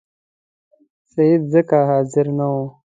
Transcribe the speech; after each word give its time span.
سید 1.11 1.41
ځکه 1.53 1.77
حاضر 1.89 2.25
نه 2.37 2.45
وو. 2.51 2.65